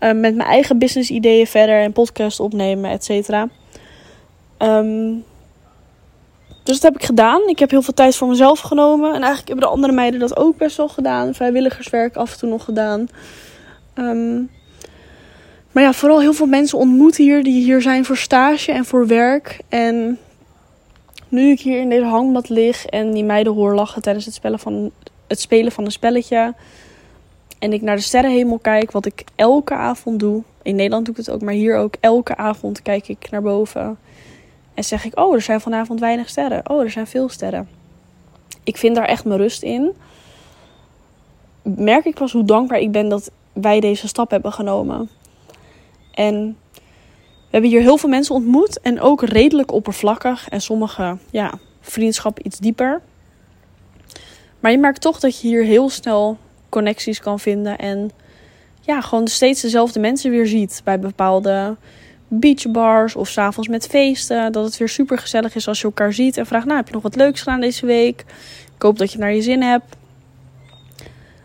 uh, 0.00 0.12
met 0.12 0.34
mijn 0.34 0.48
eigen 0.48 0.78
business 0.78 1.10
ideeën 1.10 1.46
verder 1.46 1.80
en 1.82 1.92
podcast 1.92 2.40
opnemen, 2.40 2.90
et 2.90 3.04
cetera. 3.04 3.48
Um, 4.58 5.24
dus 6.62 6.80
dat 6.80 6.92
heb 6.92 7.00
ik 7.00 7.06
gedaan. 7.06 7.48
Ik 7.48 7.58
heb 7.58 7.70
heel 7.70 7.82
veel 7.82 7.94
tijd 7.94 8.16
voor 8.16 8.28
mezelf 8.28 8.60
genomen. 8.60 9.08
En 9.08 9.22
eigenlijk 9.22 9.48
hebben 9.48 9.66
de 9.66 9.72
andere 9.72 9.92
meiden 9.92 10.20
dat 10.20 10.36
ook 10.36 10.56
best 10.56 10.76
wel 10.76 10.88
gedaan. 10.88 11.34
Vrijwilligerswerk 11.34 12.16
af 12.16 12.32
en 12.32 12.38
toe 12.38 12.48
nog 12.48 12.64
gedaan. 12.64 13.08
Um, 13.94 14.50
maar 15.72 15.82
ja, 15.82 15.92
vooral 15.92 16.20
heel 16.20 16.32
veel 16.32 16.46
mensen 16.46 16.78
ontmoet 16.78 17.16
hier 17.16 17.42
die 17.42 17.62
hier 17.62 17.82
zijn 17.82 18.04
voor 18.04 18.16
stage 18.16 18.72
en 18.72 18.84
voor 18.84 19.06
werk. 19.06 19.60
En 19.68 20.18
nu 21.28 21.50
ik 21.50 21.60
hier 21.60 21.80
in 21.80 21.88
deze 21.88 22.04
hangmat 22.04 22.48
lig 22.48 22.86
en 22.86 23.12
die 23.12 23.24
meiden 23.24 23.52
hoor 23.52 23.74
lachen 23.74 24.02
tijdens 24.02 24.24
het, 24.24 24.34
spelen 24.34 24.58
van, 24.58 24.90
het 25.26 25.40
spelen 25.40 25.72
van 25.72 25.84
een 25.84 25.90
spelletje. 25.90 26.54
En 27.60 27.72
ik 27.72 27.82
naar 27.82 27.96
de 27.96 28.02
sterrenhemel 28.02 28.58
kijk, 28.58 28.90
wat 28.90 29.06
ik 29.06 29.24
elke 29.34 29.74
avond 29.74 30.20
doe. 30.20 30.42
In 30.62 30.76
Nederland 30.76 31.04
doe 31.04 31.14
ik 31.14 31.20
het 31.20 31.30
ook, 31.30 31.42
maar 31.42 31.54
hier 31.54 31.76
ook. 31.76 31.94
Elke 32.00 32.36
avond 32.36 32.82
kijk 32.82 33.08
ik 33.08 33.30
naar 33.30 33.42
boven. 33.42 33.98
En 34.74 34.84
zeg 34.84 35.04
ik, 35.04 35.18
oh, 35.18 35.34
er 35.34 35.40
zijn 35.40 35.60
vanavond 35.60 36.00
weinig 36.00 36.28
sterren. 36.28 36.70
Oh, 36.70 36.80
er 36.80 36.90
zijn 36.90 37.06
veel 37.06 37.28
sterren. 37.28 37.68
Ik 38.64 38.76
vind 38.76 38.96
daar 38.96 39.04
echt 39.04 39.24
mijn 39.24 39.40
rust 39.40 39.62
in. 39.62 39.92
Merk 41.62 42.04
ik 42.04 42.14
pas 42.14 42.32
hoe 42.32 42.44
dankbaar 42.44 42.78
ik 42.78 42.92
ben 42.92 43.08
dat 43.08 43.30
wij 43.52 43.80
deze 43.80 44.08
stap 44.08 44.30
hebben 44.30 44.52
genomen. 44.52 45.08
En 46.14 46.56
we 47.20 47.50
hebben 47.50 47.70
hier 47.70 47.80
heel 47.80 47.96
veel 47.96 48.08
mensen 48.08 48.34
ontmoet. 48.34 48.80
En 48.80 49.00
ook 49.00 49.22
redelijk 49.22 49.72
oppervlakkig. 49.72 50.48
En 50.48 50.60
sommige, 50.60 51.16
ja, 51.30 51.52
vriendschap 51.80 52.38
iets 52.38 52.58
dieper. 52.58 53.00
Maar 54.60 54.70
je 54.70 54.78
merkt 54.78 55.00
toch 55.00 55.20
dat 55.20 55.40
je 55.40 55.48
hier 55.48 55.64
heel 55.64 55.88
snel 55.88 56.38
connecties 56.70 57.20
kan 57.20 57.40
vinden. 57.40 57.78
En 57.78 58.10
ja, 58.80 59.00
gewoon 59.00 59.28
steeds 59.28 59.60
dezelfde 59.60 60.00
mensen 60.00 60.30
weer 60.30 60.46
ziet 60.46 60.80
bij 60.84 60.98
bepaalde 60.98 61.76
beachbars 62.28 63.16
of 63.16 63.28
s'avonds 63.28 63.68
met 63.68 63.86
feesten. 63.86 64.52
Dat 64.52 64.64
het 64.64 64.76
weer 64.76 64.88
super 64.88 65.18
gezellig 65.18 65.54
is 65.54 65.68
als 65.68 65.78
je 65.78 65.84
elkaar 65.84 66.12
ziet 66.12 66.36
en 66.36 66.46
vraagt: 66.46 66.64
Nou, 66.64 66.76
heb 66.76 66.86
je 66.86 66.92
nog 66.92 67.02
wat 67.02 67.16
leuks 67.16 67.42
gedaan 67.42 67.60
deze 67.60 67.86
week? 67.86 68.24
Ik 68.76 68.82
hoop 68.82 68.98
dat 68.98 69.12
je 69.12 69.18
naar 69.18 69.34
je 69.34 69.42
zin 69.42 69.62
hebt. 69.62 69.96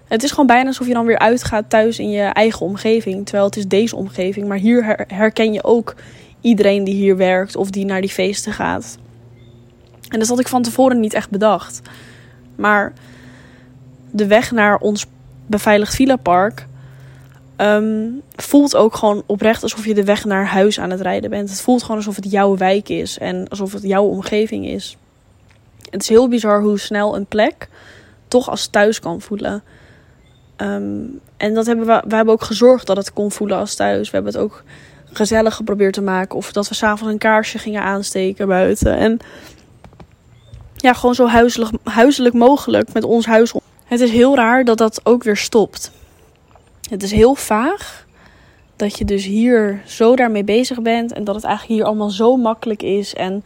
Het 0.08 0.24
is 0.24 0.30
gewoon 0.30 0.48
bijna 0.48 0.68
alsof 0.68 0.88
je 0.88 0.94
dan 0.94 1.06
weer 1.06 1.20
uitgaat 1.20 1.70
thuis 1.70 2.00
in 2.00 2.10
je 2.10 2.22
eigen 2.22 2.66
omgeving. 2.66 3.24
Terwijl 3.24 3.46
het 3.46 3.58
is 3.58 3.68
deze 3.68 3.96
omgeving. 3.96 4.48
Maar 4.48 4.58
hier 4.58 5.06
herken 5.08 5.54
je 5.54 5.64
ook 5.64 5.96
iedereen 6.42 6.84
die 6.84 6.96
hier 6.96 7.18
werkt 7.18 7.56
of 7.56 7.70
die 7.70 7.86
naar 7.86 8.02
die 8.02 8.10
feesten 8.10 8.54
gaat. 8.54 8.98
En 10.10 10.20
dat 10.20 10.28
had 10.28 10.40
ik 10.40 10.48
van 10.48 10.62
tevoren 10.62 11.00
niet 11.00 11.14
echt 11.14 11.30
bedacht. 11.30 11.82
Maar 12.56 12.94
de 14.12 14.28
weg 14.28 14.52
naar 14.52 14.78
ons 14.78 15.06
beveiligd 15.48 15.96
villapark 15.96 16.68
um, 17.58 18.22
voelt 18.36 18.76
ook 18.76 18.96
gewoon 18.96 19.24
oprecht 19.26 19.64
alsof 19.64 19.86
je 19.86 19.94
de 19.94 20.04
weg 20.04 20.26
naar 20.26 20.46
huis 20.46 20.80
aan 20.80 20.90
het 20.90 21.02
rijden 21.02 21.30
bent. 21.30 21.50
Het 21.50 21.62
voelt 21.62 21.82
gewoon 21.82 21.98
alsof 21.98 22.16
het 22.16 22.32
jouw 22.32 22.58
wijk 22.58 22.90
is 22.90 23.18
en 23.18 23.48
alsof 23.48 23.74
het 23.74 23.84
jouw 23.84 24.04
omgeving 24.04 24.68
is. 24.68 24.98
Het 25.90 26.02
is 26.02 26.10
heel 26.10 26.28
bizar 26.28 26.62
hoe 26.62 26.80
snel 26.80 27.16
een 27.16 27.26
plek 27.26 27.70
toch 28.28 28.50
als 28.50 28.68
thuis 28.68 29.00
kan 29.00 29.22
voelen. 29.22 29.64
Um, 30.58 31.20
en 31.38 31.54
dat 31.54 31.66
hebben 31.66 31.86
we, 31.86 32.04
we 32.08 32.16
hebben 32.16 32.34
ook 32.34 32.44
gezorgd 32.44 32.88
dat 32.88 32.98
het 32.98 33.14
kon 33.14 33.32
voelen 33.32 33.58
als 33.58 33.76
thuis. 33.76 34.10
We 34.10 34.16
hebben 34.16 34.34
het 34.34 34.42
ook 34.42 34.64
gezellig 35.14 35.56
geprobeerd 35.56 35.94
te 35.94 36.02
maken. 36.02 36.38
Of 36.38 36.52
dat 36.52 36.68
we 36.68 36.76
s'avonds 36.76 37.14
een 37.14 37.20
kaarsje 37.20 37.58
gingen 37.58 37.82
aansteken 37.82 38.48
buiten. 38.48 38.98
En 38.98 39.20
ja, 40.76 40.94
gewoon 40.94 41.16
zo 41.16 41.28
huiselijk, 41.28 41.72
huiselijk 41.84 42.36
mogelijk 42.36 42.94
met 42.94 43.04
ons 43.04 43.26
huis. 43.26 43.54
Het 43.86 44.00
is 44.00 44.12
heel 44.12 44.36
raar 44.36 44.64
dat 44.64 44.78
dat 44.78 45.02
ook 45.04 45.24
weer 45.24 45.38
stopt. 45.38 45.92
Het 46.90 47.04
is 47.04 47.12
heel 47.12 47.36
vaag 47.36 48.06
dat 48.76 48.98
je 48.98 49.06
dus 49.06 49.26
hier 49.26 49.82
zo 49.86 50.16
daarmee 50.16 50.44
bezig 50.44 50.82
bent 50.82 51.14
en 51.14 51.24
dat 51.24 51.36
het 51.36 51.44
eigenlijk 51.44 51.80
hier 51.80 51.88
allemaal 51.88 52.10
zo 52.10 52.36
makkelijk 52.36 52.84
is 52.84 53.14
en 53.14 53.44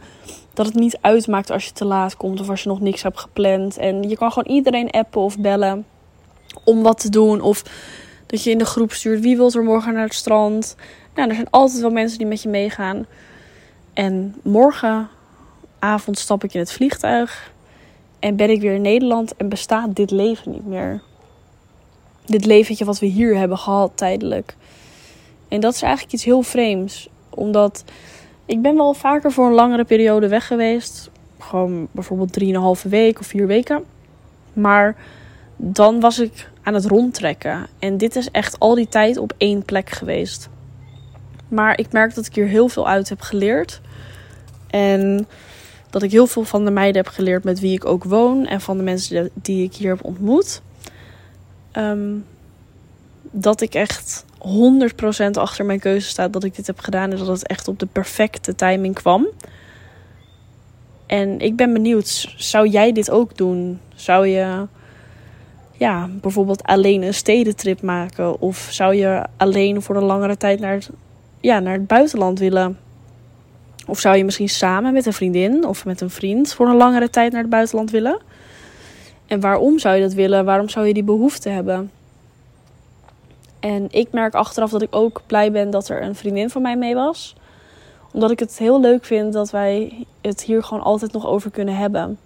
dat 0.54 0.66
het 0.66 0.74
niet 0.74 0.98
uitmaakt 1.00 1.50
als 1.50 1.64
je 1.64 1.72
te 1.72 1.84
laat 1.84 2.16
komt 2.16 2.40
of 2.40 2.48
als 2.48 2.62
je 2.62 2.68
nog 2.68 2.80
niks 2.80 3.02
hebt 3.02 3.18
gepland. 3.18 3.76
En 3.76 4.08
je 4.08 4.16
kan 4.16 4.32
gewoon 4.32 4.54
iedereen 4.54 4.90
appen 4.90 5.20
of 5.20 5.38
bellen 5.38 5.86
om 6.64 6.82
wat 6.82 7.00
te 7.00 7.08
doen 7.08 7.40
of 7.40 7.62
dat 8.26 8.42
je 8.42 8.50
in 8.50 8.58
de 8.58 8.64
groep 8.64 8.92
stuurt 8.92 9.20
wie 9.20 9.36
wil 9.36 9.52
er 9.52 9.62
morgen 9.62 9.92
naar 9.92 10.04
het 10.04 10.14
strand. 10.14 10.76
Nou, 11.14 11.28
er 11.28 11.34
zijn 11.34 11.50
altijd 11.50 11.80
wel 11.80 11.90
mensen 11.90 12.18
die 12.18 12.26
met 12.26 12.42
je 12.42 12.48
meegaan. 12.48 13.06
En 13.92 14.34
morgenavond 14.42 16.18
stap 16.18 16.44
ik 16.44 16.54
in 16.54 16.60
het 16.60 16.72
vliegtuig 16.72 17.49
en 18.20 18.36
ben 18.36 18.50
ik 18.50 18.60
weer 18.60 18.74
in 18.74 18.82
Nederland 18.82 19.36
en 19.36 19.48
bestaat 19.48 19.96
dit 19.96 20.10
leven 20.10 20.50
niet 20.52 20.66
meer. 20.66 21.02
Dit 22.26 22.44
leventje 22.44 22.84
wat 22.84 22.98
we 22.98 23.06
hier 23.06 23.36
hebben 23.36 23.58
gehad 23.58 23.92
tijdelijk. 23.94 24.56
En 25.48 25.60
dat 25.60 25.74
is 25.74 25.82
eigenlijk 25.82 26.12
iets 26.12 26.24
heel 26.24 26.42
vreemds. 26.42 27.08
Omdat 27.30 27.84
ik 28.46 28.62
ben 28.62 28.76
wel 28.76 28.94
vaker 28.94 29.32
voor 29.32 29.46
een 29.46 29.52
langere 29.52 29.84
periode 29.84 30.28
weg 30.28 30.46
geweest. 30.46 31.10
Gewoon 31.38 31.88
bijvoorbeeld 31.90 32.84
3,5 32.84 32.88
week 32.88 33.20
of 33.20 33.26
4 33.26 33.46
weken. 33.46 33.84
Maar 34.52 34.96
dan 35.56 36.00
was 36.00 36.18
ik 36.18 36.50
aan 36.62 36.74
het 36.74 36.86
rondtrekken. 36.86 37.66
En 37.78 37.96
dit 37.96 38.16
is 38.16 38.30
echt 38.30 38.58
al 38.58 38.74
die 38.74 38.88
tijd 38.88 39.16
op 39.16 39.32
één 39.36 39.62
plek 39.62 39.90
geweest. 39.90 40.48
Maar 41.48 41.78
ik 41.78 41.92
merk 41.92 42.14
dat 42.14 42.26
ik 42.26 42.34
hier 42.34 42.46
heel 42.46 42.68
veel 42.68 42.88
uit 42.88 43.08
heb 43.08 43.20
geleerd. 43.20 43.80
En 44.66 45.26
dat 45.90 46.02
ik 46.02 46.10
heel 46.10 46.26
veel 46.26 46.44
van 46.44 46.64
de 46.64 46.70
meiden 46.70 47.02
heb 47.02 47.12
geleerd 47.12 47.44
met 47.44 47.60
wie 47.60 47.72
ik 47.72 47.84
ook 47.84 48.04
woon. 48.04 48.46
En 48.46 48.60
van 48.60 48.76
de 48.76 48.82
mensen 48.82 49.30
die 49.34 49.64
ik 49.64 49.74
hier 49.74 49.90
heb 49.90 50.04
ontmoet. 50.04 50.62
Ehm, 51.72 52.14
dat 53.22 53.60
ik 53.60 53.74
echt 53.74 54.24
100% 54.38 55.36
achter 55.36 55.64
mijn 55.64 55.80
keuze 55.80 56.08
sta 56.08 56.28
dat 56.28 56.44
ik 56.44 56.56
dit 56.56 56.66
heb 56.66 56.78
gedaan. 56.78 57.10
En 57.10 57.18
dat 57.18 57.26
het 57.26 57.46
echt 57.46 57.68
op 57.68 57.78
de 57.78 57.86
perfecte 57.86 58.54
timing 58.54 58.94
kwam. 58.94 59.26
En 61.06 61.40
ik 61.40 61.56
ben 61.56 61.72
benieuwd, 61.72 62.34
zou 62.36 62.68
jij 62.68 62.92
dit 62.92 63.10
ook 63.10 63.36
doen? 63.36 63.80
Zou 63.94 64.26
je 64.26 64.66
ja, 65.76 66.08
bijvoorbeeld 66.20 66.62
alleen 66.62 67.02
een 67.02 67.14
stedentrip 67.14 67.82
maken? 67.82 68.40
Of 68.40 68.68
zou 68.70 68.94
je 68.94 69.24
alleen 69.36 69.82
voor 69.82 69.96
een 69.96 70.02
langere 70.02 70.36
tijd 70.36 70.60
naar 70.60 70.86
ja, 71.40 71.58
naar 71.58 71.72
het 71.72 71.86
buitenland 71.86 72.38
willen? 72.38 72.78
Of 73.90 73.98
zou 73.98 74.16
je 74.16 74.24
misschien 74.24 74.48
samen 74.48 74.92
met 74.92 75.06
een 75.06 75.12
vriendin 75.12 75.66
of 75.66 75.84
met 75.84 76.00
een 76.00 76.10
vriend 76.10 76.52
voor 76.52 76.68
een 76.68 76.76
langere 76.76 77.10
tijd 77.10 77.32
naar 77.32 77.40
het 77.40 77.50
buitenland 77.50 77.90
willen? 77.90 78.18
En 79.26 79.40
waarom 79.40 79.78
zou 79.78 79.96
je 79.96 80.02
dat 80.02 80.12
willen? 80.12 80.44
Waarom 80.44 80.68
zou 80.68 80.86
je 80.86 80.94
die 80.94 81.02
behoefte 81.02 81.48
hebben? 81.48 81.90
En 83.60 83.86
ik 83.90 84.12
merk 84.12 84.34
achteraf 84.34 84.70
dat 84.70 84.82
ik 84.82 84.94
ook 84.94 85.22
blij 85.26 85.52
ben 85.52 85.70
dat 85.70 85.88
er 85.88 86.02
een 86.02 86.14
vriendin 86.14 86.50
van 86.50 86.62
mij 86.62 86.76
mee 86.76 86.94
was. 86.94 87.36
Omdat 88.12 88.30
ik 88.30 88.38
het 88.38 88.58
heel 88.58 88.80
leuk 88.80 89.04
vind 89.04 89.32
dat 89.32 89.50
wij 89.50 90.06
het 90.20 90.42
hier 90.42 90.62
gewoon 90.62 90.82
altijd 90.82 91.12
nog 91.12 91.26
over 91.26 91.50
kunnen 91.50 91.76
hebben. 91.76 92.18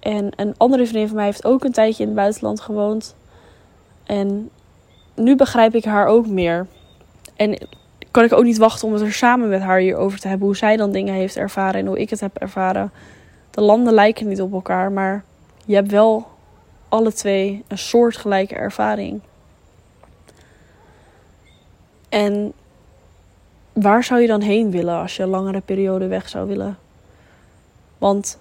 En 0.00 0.32
een 0.36 0.54
andere 0.56 0.86
vriendin 0.86 1.06
van 1.06 1.16
mij 1.16 1.24
heeft 1.24 1.44
ook 1.44 1.64
een 1.64 1.72
tijdje 1.72 2.02
in 2.02 2.08
het 2.08 2.18
buitenland 2.18 2.60
gewoond. 2.60 3.14
En 4.04 4.50
nu 5.14 5.36
begrijp 5.36 5.74
ik 5.74 5.84
haar 5.84 6.06
ook 6.06 6.26
meer. 6.26 6.66
En 7.36 7.58
kan 8.14 8.24
ik 8.24 8.32
ook 8.32 8.44
niet 8.44 8.58
wachten 8.58 8.86
om 8.86 8.92
het 8.92 9.02
er 9.02 9.12
samen 9.12 9.48
met 9.48 9.60
haar 9.60 9.78
hierover 9.78 10.18
te 10.18 10.28
hebben. 10.28 10.46
Hoe 10.46 10.56
zij 10.56 10.76
dan 10.76 10.92
dingen 10.92 11.14
heeft 11.14 11.36
ervaren 11.36 11.80
en 11.80 11.86
hoe 11.86 11.98
ik 11.98 12.10
het 12.10 12.20
heb 12.20 12.36
ervaren. 12.36 12.92
De 13.50 13.60
landen 13.60 13.94
lijken 13.94 14.28
niet 14.28 14.40
op 14.40 14.52
elkaar, 14.52 14.92
maar 14.92 15.24
je 15.64 15.74
hebt 15.74 15.90
wel 15.90 16.26
alle 16.88 17.12
twee 17.12 17.64
een 17.68 17.78
soortgelijke 17.78 18.54
ervaring. 18.54 19.20
En 22.08 22.52
waar 23.72 24.04
zou 24.04 24.20
je 24.20 24.26
dan 24.26 24.40
heen 24.40 24.70
willen 24.70 25.00
als 25.00 25.16
je 25.16 25.22
een 25.22 25.28
langere 25.28 25.60
periode 25.60 26.06
weg 26.06 26.28
zou 26.28 26.48
willen? 26.48 26.78
Want 27.98 28.38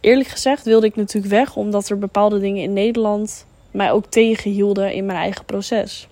eerlijk 0.00 0.28
gezegd 0.28 0.64
wilde 0.64 0.86
ik 0.86 0.96
natuurlijk 0.96 1.32
weg 1.32 1.56
omdat 1.56 1.88
er 1.88 1.98
bepaalde 1.98 2.38
dingen 2.38 2.62
in 2.62 2.72
Nederland 2.72 3.46
mij 3.70 3.92
ook 3.92 4.06
tegenhielden 4.06 4.92
in 4.92 5.06
mijn 5.06 5.18
eigen 5.18 5.44
proces. 5.44 6.08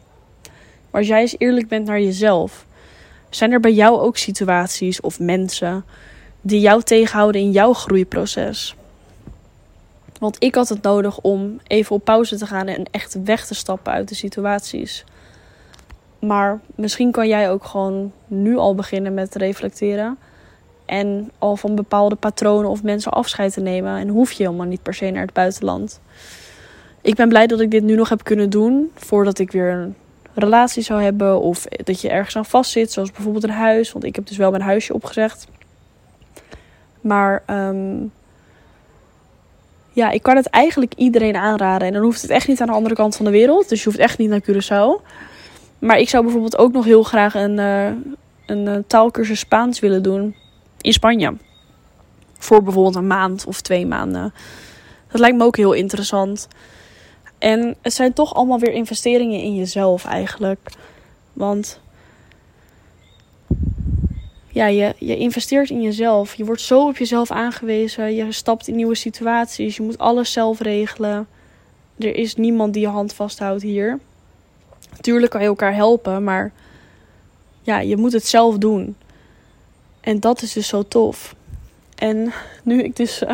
Maar 0.95 1.03
als 1.03 1.13
jij 1.13 1.21
eens 1.21 1.35
eerlijk 1.39 1.69
bent 1.69 1.87
naar 1.87 2.01
jezelf, 2.01 2.67
zijn 3.31 3.53
er 3.53 3.61
bij 3.61 3.73
jou 3.73 4.01
ook 4.01 4.17
situaties 4.17 5.01
of 5.01 5.21
mensen 5.21 5.85
die 6.41 6.61
jou 6.61 6.83
tegenhouden 6.83 7.41
in 7.41 7.51
jouw 7.51 7.73
groeiproces? 7.73 8.77
Want 10.19 10.37
ik 10.39 10.55
had 10.55 10.69
het 10.69 10.83
nodig 10.83 11.21
om 11.21 11.61
even 11.67 11.97
op 11.97 12.05
pauze 12.05 12.37
te 12.37 12.47
gaan 12.47 12.67
en 12.67 12.85
echt 12.91 13.17
weg 13.25 13.47
te 13.47 13.55
stappen 13.55 13.93
uit 13.93 14.09
de 14.09 14.15
situaties. 14.15 15.05
Maar 16.19 16.61
misschien 16.75 17.11
kan 17.11 17.29
jij 17.29 17.51
ook 17.51 17.65
gewoon 17.65 18.13
nu 18.27 18.57
al 18.57 18.75
beginnen 18.75 19.15
met 19.15 19.35
reflecteren. 19.35 20.19
En 20.85 21.31
al 21.39 21.57
van 21.57 21.75
bepaalde 21.75 22.15
patronen 22.15 22.71
of 22.71 22.83
mensen 22.83 23.13
afscheid 23.13 23.53
te 23.53 23.61
nemen. 23.61 23.99
En 23.99 24.09
hoef 24.09 24.33
je 24.33 24.43
helemaal 24.43 24.67
niet 24.67 24.83
per 24.83 24.95
se 24.95 25.11
naar 25.11 25.23
het 25.23 25.33
buitenland. 25.33 26.01
Ik 27.01 27.15
ben 27.15 27.29
blij 27.29 27.47
dat 27.47 27.61
ik 27.61 27.71
dit 27.71 27.83
nu 27.83 27.95
nog 27.95 28.09
heb 28.09 28.25
kunnen 28.25 28.51
doen. 28.51 28.91
Voordat 28.95 29.39
ik 29.39 29.51
weer 29.51 29.93
relatie 30.35 30.83
zou 30.83 31.03
hebben. 31.03 31.41
Of 31.41 31.65
dat 31.65 32.01
je 32.01 32.09
ergens 32.09 32.37
aan 32.37 32.45
vastzit. 32.45 32.93
Zoals 32.93 33.11
bijvoorbeeld 33.11 33.45
een 33.45 33.51
huis. 33.51 33.93
Want 33.93 34.05
ik 34.05 34.15
heb 34.15 34.27
dus 34.27 34.37
wel 34.37 34.51
mijn 34.51 34.63
huisje 34.63 34.95
opgezegd. 34.95 35.47
Maar 37.01 37.43
um, 37.47 38.13
ja, 39.93 40.11
ik 40.11 40.23
kan 40.23 40.37
het 40.37 40.47
eigenlijk 40.47 40.95
iedereen 40.97 41.37
aanraden. 41.37 41.87
En 41.87 41.93
dan 41.93 42.03
hoeft 42.03 42.23
het 42.23 42.31
echt 42.31 42.49
niet 42.49 42.61
aan 42.61 42.67
de 42.67 42.73
andere 42.73 42.95
kant 42.95 43.17
van 43.17 43.25
de 43.25 43.31
wereld. 43.31 43.69
Dus 43.69 43.79
je 43.79 43.85
hoeft 43.85 44.01
echt 44.01 44.19
niet 44.19 44.29
naar 44.29 44.43
Curaçao. 44.43 45.03
Maar 45.79 45.99
ik 45.99 46.09
zou 46.09 46.23
bijvoorbeeld 46.23 46.59
ook 46.59 46.73
nog 46.73 46.85
heel 46.85 47.03
graag 47.03 47.35
een, 47.35 47.59
uh, 47.59 47.87
een 48.47 48.67
uh, 48.67 48.77
taalkursus 48.87 49.39
Spaans 49.39 49.81
willen 49.81 50.03
doen 50.03 50.37
in 50.81 50.93
Spanje. 50.93 51.37
Voor 52.39 52.63
bijvoorbeeld 52.63 52.95
een 52.95 53.07
maand 53.07 53.47
of 53.47 53.61
twee 53.61 53.87
maanden. 53.87 54.35
Dat 55.11 55.21
lijkt 55.21 55.37
me 55.37 55.45
ook 55.45 55.57
heel 55.57 55.73
interessant. 55.73 56.49
En 57.39 57.77
het 57.83 57.93
zijn 57.93 58.13
toch 58.13 58.35
allemaal 58.35 58.59
weer 58.59 58.73
investeringen 58.73 59.41
in 59.41 59.55
jezelf 59.55 60.05
eigenlijk. 60.05 60.71
Want 61.33 61.81
ja, 64.55 64.67
je, 64.67 64.95
je 64.99 65.17
investeert 65.17 65.71
in 65.71 65.83
jezelf. 65.83 66.35
Je 66.35 66.45
wordt 66.45 66.61
zo 66.61 66.89
op 66.89 66.97
jezelf 66.97 67.31
aangewezen. 67.31 68.15
Je 68.15 68.33
stapt 68.33 68.69
in 68.69 68.77
nieuwe 68.77 68.95
situaties. 68.95 69.77
Je 69.77 69.83
moet 69.83 69.99
alles 69.99 70.33
zelf 70.33 70.61
regelen. 70.61 71.27
Er 71.99 72.17
is 72.17 72.35
niemand 72.35 72.73
die 72.73 72.83
je 72.83 72.89
hand 72.89 73.13
vasthoudt 73.13 73.63
hier. 73.63 73.99
Tuurlijk 75.01 75.31
kan 75.31 75.41
je 75.41 75.47
elkaar 75.47 75.75
helpen, 75.75 76.25
maar 76.25 76.53
ja, 77.63 77.81
je 77.81 77.97
moet 77.97 78.13
het 78.13 78.27
zelf 78.27 78.59
doen. 78.59 78.97
En 80.01 80.21
dat 80.21 80.43
is 80.43 80.53
dus 80.53 80.69
zo 80.69 80.83
tof. 80.83 81.35
En 81.95 82.33
nu 82.63 82.83
ik 82.83 82.97
dus 82.97 83.23
uh, 83.23 83.31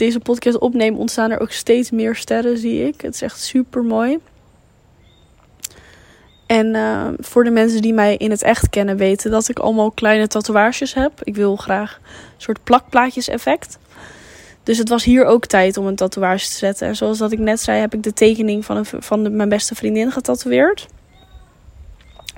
deze 0.00 0.20
podcast 0.20 0.58
opneem, 0.58 0.96
ontstaan 0.96 1.30
er 1.30 1.40
ook 1.40 1.50
steeds 1.50 1.90
meer 1.90 2.16
sterren, 2.16 2.58
zie 2.58 2.86
ik. 2.86 3.00
Het 3.00 3.14
is 3.14 3.22
echt 3.22 3.40
super 3.40 3.82
mooi. 3.82 4.18
En 6.46 6.74
uh, 6.74 7.08
voor 7.18 7.44
de 7.44 7.50
mensen 7.50 7.82
die 7.82 7.94
mij 7.94 8.16
in 8.16 8.30
het 8.30 8.42
echt 8.42 8.70
kennen, 8.70 8.96
weten 8.96 9.30
dat 9.30 9.48
ik 9.48 9.58
allemaal 9.58 9.90
kleine 9.90 10.26
tatoeages 10.26 10.94
heb. 10.94 11.12
Ik 11.22 11.36
wil 11.36 11.56
graag 11.56 12.00
een 12.02 12.42
soort 12.42 12.64
plakplaatjes 12.64 13.28
effect. 13.28 13.78
Dus 14.62 14.78
het 14.78 14.88
was 14.88 15.04
hier 15.04 15.24
ook 15.24 15.46
tijd 15.46 15.76
om 15.76 15.86
een 15.86 15.96
tatoeage 15.96 16.46
te 16.46 16.56
zetten. 16.56 16.88
En 16.88 16.96
zoals 16.96 17.18
dat 17.18 17.32
ik 17.32 17.38
net 17.38 17.60
zei, 17.60 17.80
heb 17.80 17.94
ik 17.94 18.02
de 18.02 18.12
tekening 18.12 18.64
van, 18.64 18.76
een, 18.76 18.86
van 18.86 19.36
mijn 19.36 19.48
beste 19.48 19.74
vriendin 19.74 20.12
getatoeëerd. 20.12 20.86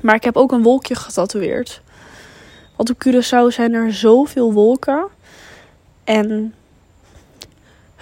Maar 0.00 0.14
ik 0.14 0.24
heb 0.24 0.36
ook 0.36 0.52
een 0.52 0.62
wolkje 0.62 0.94
getatoeëerd. 0.94 1.82
Want 2.76 2.90
op 2.90 3.04
Curaçao 3.06 3.54
zijn 3.54 3.72
er 3.72 3.92
zoveel 3.92 4.52
wolken. 4.52 5.08
En 6.04 6.54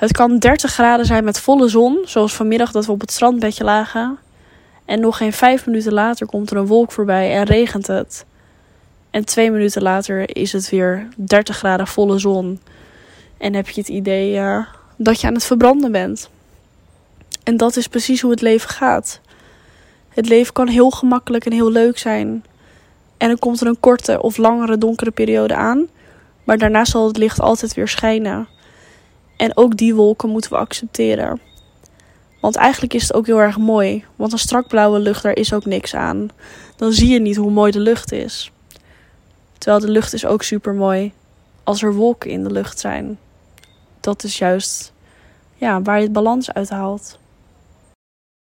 het 0.00 0.12
kan 0.12 0.38
30 0.38 0.72
graden 0.72 1.06
zijn 1.06 1.24
met 1.24 1.40
volle 1.40 1.68
zon. 1.68 1.98
Zoals 2.04 2.34
vanmiddag 2.34 2.72
dat 2.72 2.86
we 2.86 2.92
op 2.92 3.00
het 3.00 3.12
strandbedje 3.12 3.64
lagen. 3.64 4.18
En 4.84 5.00
nog 5.00 5.16
geen 5.16 5.32
vijf 5.32 5.66
minuten 5.66 5.92
later 5.92 6.26
komt 6.26 6.50
er 6.50 6.56
een 6.56 6.66
wolk 6.66 6.92
voorbij 6.92 7.34
en 7.34 7.44
regent 7.44 7.86
het. 7.86 8.24
En 9.10 9.24
twee 9.24 9.50
minuten 9.50 9.82
later 9.82 10.36
is 10.36 10.52
het 10.52 10.70
weer 10.70 11.08
30 11.16 11.56
graden 11.56 11.86
volle 11.86 12.18
zon. 12.18 12.60
En 13.38 13.54
heb 13.54 13.68
je 13.68 13.80
het 13.80 13.90
idee 13.90 14.34
uh, 14.34 14.66
dat 14.96 15.20
je 15.20 15.26
aan 15.26 15.34
het 15.34 15.44
verbranden 15.44 15.92
bent. 15.92 16.30
En 17.42 17.56
dat 17.56 17.76
is 17.76 17.88
precies 17.88 18.20
hoe 18.20 18.30
het 18.30 18.40
leven 18.40 18.70
gaat. 18.70 19.20
Het 20.08 20.28
leven 20.28 20.52
kan 20.52 20.68
heel 20.68 20.90
gemakkelijk 20.90 21.46
en 21.46 21.52
heel 21.52 21.70
leuk 21.70 21.98
zijn. 21.98 22.44
En 23.16 23.28
dan 23.28 23.38
komt 23.38 23.60
er 23.60 23.66
een 23.66 23.80
korte 23.80 24.22
of 24.22 24.36
langere 24.36 24.78
donkere 24.78 25.10
periode 25.10 25.54
aan. 25.54 25.88
Maar 26.44 26.58
daarna 26.58 26.84
zal 26.84 27.06
het 27.06 27.16
licht 27.16 27.40
altijd 27.40 27.74
weer 27.74 27.88
schijnen. 27.88 28.48
En 29.40 29.56
ook 29.56 29.76
die 29.76 29.94
wolken 29.94 30.28
moeten 30.28 30.50
we 30.50 30.56
accepteren. 30.56 31.40
Want 32.40 32.56
eigenlijk 32.56 32.94
is 32.94 33.02
het 33.02 33.14
ook 33.14 33.26
heel 33.26 33.40
erg 33.40 33.58
mooi. 33.58 34.04
Want 34.16 34.32
een 34.32 34.38
strak 34.38 34.68
blauwe 34.68 34.98
lucht, 34.98 35.22
daar 35.22 35.36
is 35.36 35.52
ook 35.52 35.64
niks 35.64 35.94
aan. 35.94 36.28
Dan 36.76 36.92
zie 36.92 37.08
je 37.08 37.20
niet 37.20 37.36
hoe 37.36 37.50
mooi 37.50 37.72
de 37.72 37.80
lucht 37.80 38.12
is. 38.12 38.52
Terwijl 39.58 39.80
de 39.82 39.90
lucht 39.90 40.12
is 40.12 40.26
ook 40.26 40.42
super 40.42 40.74
mooi 40.74 41.12
als 41.64 41.82
er 41.82 41.94
wolken 41.94 42.30
in 42.30 42.42
de 42.42 42.50
lucht 42.50 42.78
zijn. 42.78 43.18
dat 44.00 44.24
is 44.24 44.38
juist 44.38 44.92
ja, 45.54 45.82
waar 45.82 45.96
je 45.96 46.02
het 46.02 46.12
balans 46.12 46.52
uit 46.52 46.70
haalt. 46.70 47.18